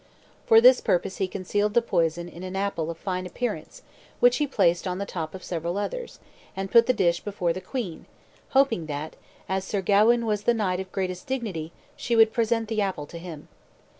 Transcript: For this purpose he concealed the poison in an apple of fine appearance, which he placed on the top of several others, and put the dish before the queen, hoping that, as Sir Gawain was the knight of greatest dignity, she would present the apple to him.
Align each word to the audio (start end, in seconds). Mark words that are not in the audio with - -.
For 0.47 0.59
this 0.59 0.81
purpose 0.81 1.17
he 1.17 1.27
concealed 1.27 1.75
the 1.75 1.81
poison 1.83 2.27
in 2.27 2.41
an 2.41 2.55
apple 2.55 2.89
of 2.89 2.97
fine 2.97 3.27
appearance, 3.27 3.83
which 4.19 4.37
he 4.37 4.47
placed 4.47 4.87
on 4.87 4.97
the 4.97 5.05
top 5.05 5.35
of 5.35 5.43
several 5.43 5.77
others, 5.77 6.17
and 6.55 6.71
put 6.71 6.87
the 6.87 6.91
dish 6.93 7.19
before 7.19 7.53
the 7.53 7.61
queen, 7.61 8.07
hoping 8.49 8.87
that, 8.87 9.15
as 9.47 9.63
Sir 9.63 9.81
Gawain 9.83 10.25
was 10.25 10.45
the 10.45 10.55
knight 10.55 10.79
of 10.79 10.91
greatest 10.91 11.27
dignity, 11.27 11.71
she 11.95 12.15
would 12.15 12.33
present 12.33 12.67
the 12.67 12.81
apple 12.81 13.05
to 13.05 13.19
him. 13.19 13.47